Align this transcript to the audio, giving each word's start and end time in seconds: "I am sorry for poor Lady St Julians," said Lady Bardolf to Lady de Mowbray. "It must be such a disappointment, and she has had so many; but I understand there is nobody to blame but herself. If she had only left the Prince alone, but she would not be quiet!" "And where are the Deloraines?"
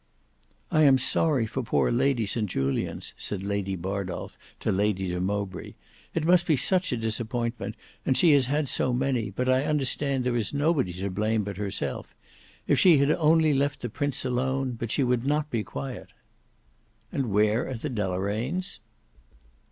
"I 0.71 0.81
am 0.81 0.97
sorry 0.97 1.45
for 1.45 1.61
poor 1.61 1.91
Lady 1.91 2.25
St 2.25 2.49
Julians," 2.49 3.13
said 3.17 3.43
Lady 3.43 3.75
Bardolf 3.75 4.35
to 4.61 4.71
Lady 4.71 5.07
de 5.09 5.21
Mowbray. 5.21 5.75
"It 6.15 6.25
must 6.25 6.47
be 6.47 6.57
such 6.57 6.91
a 6.91 6.97
disappointment, 6.97 7.75
and 8.03 8.17
she 8.17 8.31
has 8.31 8.47
had 8.47 8.67
so 8.67 8.93
many; 8.93 9.29
but 9.29 9.47
I 9.47 9.63
understand 9.63 10.23
there 10.23 10.35
is 10.35 10.55
nobody 10.55 10.91
to 10.93 11.11
blame 11.11 11.43
but 11.43 11.57
herself. 11.57 12.15
If 12.65 12.79
she 12.79 12.97
had 12.97 13.11
only 13.11 13.53
left 13.53 13.81
the 13.81 13.89
Prince 13.89 14.25
alone, 14.25 14.71
but 14.71 14.89
she 14.89 15.03
would 15.03 15.23
not 15.23 15.51
be 15.51 15.63
quiet!" 15.63 16.07
"And 17.11 17.29
where 17.31 17.69
are 17.69 17.75
the 17.77 17.87
Deloraines?" 17.91 18.79